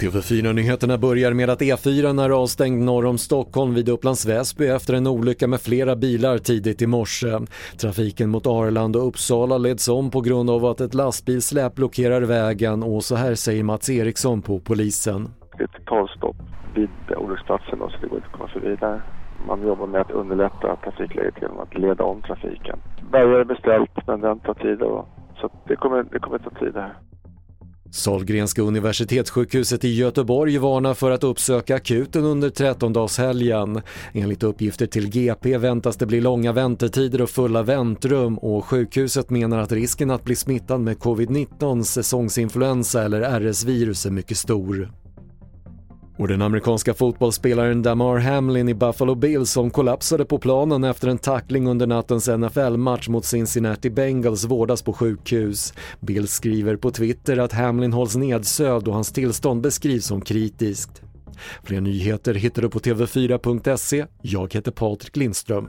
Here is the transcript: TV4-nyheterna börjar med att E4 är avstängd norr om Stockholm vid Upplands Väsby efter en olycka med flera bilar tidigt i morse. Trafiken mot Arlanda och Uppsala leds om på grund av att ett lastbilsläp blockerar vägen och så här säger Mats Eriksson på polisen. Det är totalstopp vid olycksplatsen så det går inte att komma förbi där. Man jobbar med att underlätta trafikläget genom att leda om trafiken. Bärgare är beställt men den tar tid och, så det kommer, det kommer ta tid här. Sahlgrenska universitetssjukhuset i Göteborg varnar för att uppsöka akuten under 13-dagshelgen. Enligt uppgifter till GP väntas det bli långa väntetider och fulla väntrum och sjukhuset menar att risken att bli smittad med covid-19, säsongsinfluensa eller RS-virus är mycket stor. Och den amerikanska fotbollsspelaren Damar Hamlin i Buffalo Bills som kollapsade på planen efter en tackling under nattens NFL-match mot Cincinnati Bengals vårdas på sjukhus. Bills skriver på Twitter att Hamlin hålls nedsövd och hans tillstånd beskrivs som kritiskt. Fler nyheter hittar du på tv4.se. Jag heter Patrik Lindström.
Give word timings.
TV4-nyheterna 0.00 0.98
börjar 0.98 1.32
med 1.32 1.50
att 1.50 1.60
E4 1.60 2.24
är 2.24 2.30
avstängd 2.30 2.84
norr 2.84 3.06
om 3.06 3.18
Stockholm 3.18 3.74
vid 3.74 3.88
Upplands 3.88 4.26
Väsby 4.26 4.66
efter 4.66 4.94
en 4.94 5.06
olycka 5.06 5.46
med 5.46 5.60
flera 5.60 5.96
bilar 5.96 6.38
tidigt 6.38 6.82
i 6.82 6.86
morse. 6.86 7.38
Trafiken 7.78 8.30
mot 8.30 8.46
Arlanda 8.46 8.98
och 8.98 9.08
Uppsala 9.08 9.58
leds 9.58 9.88
om 9.88 10.10
på 10.10 10.20
grund 10.20 10.50
av 10.50 10.64
att 10.64 10.80
ett 10.80 10.94
lastbilsläp 10.94 11.74
blockerar 11.74 12.22
vägen 12.22 12.82
och 12.82 13.04
så 13.04 13.16
här 13.16 13.34
säger 13.34 13.64
Mats 13.64 13.90
Eriksson 13.90 14.42
på 14.42 14.60
polisen. 14.60 15.28
Det 15.58 15.62
är 15.62 15.66
totalstopp 15.66 16.36
vid 16.74 16.88
olycksplatsen 17.16 17.78
så 17.78 18.00
det 18.00 18.06
går 18.06 18.16
inte 18.16 18.28
att 18.28 18.32
komma 18.32 18.48
förbi 18.48 18.76
där. 18.80 19.02
Man 19.46 19.62
jobbar 19.62 19.86
med 19.86 20.00
att 20.00 20.10
underlätta 20.10 20.76
trafikläget 20.76 21.34
genom 21.40 21.58
att 21.60 21.74
leda 21.74 22.04
om 22.04 22.22
trafiken. 22.22 22.78
Bärgare 23.12 23.40
är 23.40 23.44
beställt 23.44 24.06
men 24.06 24.20
den 24.20 24.40
tar 24.40 24.54
tid 24.54 24.82
och, 24.82 25.08
så 25.40 25.50
det 25.68 25.76
kommer, 25.76 26.02
det 26.12 26.18
kommer 26.18 26.38
ta 26.38 26.50
tid 26.50 26.74
här. 26.74 26.94
Sahlgrenska 27.94 28.62
universitetssjukhuset 28.62 29.84
i 29.84 29.94
Göteborg 29.94 30.58
varnar 30.58 30.94
för 30.94 31.10
att 31.10 31.24
uppsöka 31.24 31.74
akuten 31.74 32.24
under 32.24 32.48
13-dagshelgen. 32.48 33.82
Enligt 34.12 34.42
uppgifter 34.42 34.86
till 34.86 35.10
GP 35.10 35.58
väntas 35.58 35.96
det 35.96 36.06
bli 36.06 36.20
långa 36.20 36.52
väntetider 36.52 37.22
och 37.22 37.30
fulla 37.30 37.62
väntrum 37.62 38.38
och 38.38 38.64
sjukhuset 38.64 39.30
menar 39.30 39.58
att 39.58 39.72
risken 39.72 40.10
att 40.10 40.24
bli 40.24 40.36
smittad 40.36 40.80
med 40.80 40.96
covid-19, 40.96 41.82
säsongsinfluensa 41.82 43.02
eller 43.02 43.40
RS-virus 43.40 44.06
är 44.06 44.10
mycket 44.10 44.36
stor. 44.36 44.88
Och 46.16 46.28
den 46.28 46.42
amerikanska 46.42 46.94
fotbollsspelaren 46.94 47.82
Damar 47.82 48.18
Hamlin 48.18 48.68
i 48.68 48.74
Buffalo 48.74 49.14
Bills 49.14 49.50
som 49.50 49.70
kollapsade 49.70 50.24
på 50.24 50.38
planen 50.38 50.84
efter 50.84 51.08
en 51.08 51.18
tackling 51.18 51.66
under 51.66 51.86
nattens 51.86 52.28
NFL-match 52.28 53.08
mot 53.08 53.24
Cincinnati 53.24 53.90
Bengals 53.90 54.44
vårdas 54.44 54.82
på 54.82 54.92
sjukhus. 54.92 55.74
Bills 56.00 56.30
skriver 56.30 56.76
på 56.76 56.90
Twitter 56.90 57.38
att 57.38 57.52
Hamlin 57.52 57.92
hålls 57.92 58.16
nedsövd 58.16 58.88
och 58.88 58.94
hans 58.94 59.12
tillstånd 59.12 59.60
beskrivs 59.60 60.06
som 60.06 60.20
kritiskt. 60.20 61.02
Fler 61.62 61.80
nyheter 61.80 62.34
hittar 62.34 62.62
du 62.62 62.70
på 62.70 62.78
tv4.se. 62.78 64.06
Jag 64.22 64.54
heter 64.54 64.70
Patrik 64.70 65.16
Lindström. 65.16 65.68